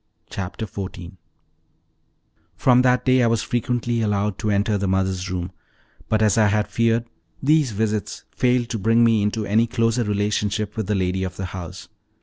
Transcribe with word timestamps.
Chapter 0.31 0.65
14 0.65 1.17
From 2.55 2.81
that 2.81 3.05
day 3.05 3.21
I 3.21 3.27
was 3.27 3.43
frequently 3.43 4.01
allowed 4.01 4.39
to 4.39 4.49
enter 4.49 4.75
the 4.75 4.87
Mother's 4.87 5.29
Room, 5.29 5.51
but, 6.09 6.23
as 6.23 6.39
I 6.39 6.47
had 6.47 6.67
feared, 6.67 7.05
these 7.43 7.69
visits 7.69 8.23
failed 8.31 8.69
to 8.69 8.79
bring 8.79 9.03
me 9.03 9.21
into 9.21 9.45
any 9.45 9.67
closer 9.67 10.03
relationship 10.03 10.75
with 10.75 10.87
the 10.87 10.95
lady 10.95 11.23
of 11.23 11.37
the 11.37 11.45
house. 11.45 11.87